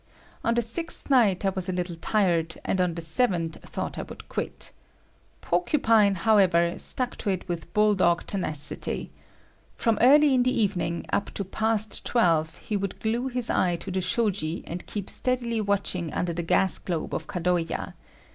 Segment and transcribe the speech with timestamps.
[0.43, 4.01] On the sixth night I was a little tired, and on the seventh thought I
[4.01, 4.71] would quit.
[5.41, 9.11] Porcupine, however, stuck to it with bull dog tenacity.
[9.75, 13.91] From early in the evening up to past twelve, he would glue his eye to
[13.91, 17.93] the shoji and keep steadily watching under the gas globe of Kadoya.